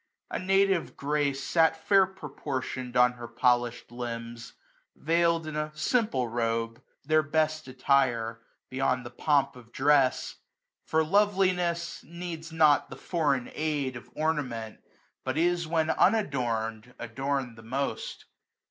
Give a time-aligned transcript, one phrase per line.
[0.31, 4.53] A native grace Sat ftdr proportion*d on her polished limbs,
[4.99, 8.41] Veird in a simple robe, their best attire.
[8.71, 10.37] Beyond the pomp of dress;
[10.87, 14.77] for loveliness Needs not the foreign aid of ornament,
[15.23, 18.25] 205 But is when unadorned adornM the most.